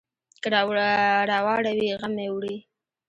که 0.41 0.47
راواړوي، 1.33 1.87
غم 1.99 2.11
مې 2.17 2.27
وړي. 2.33 2.55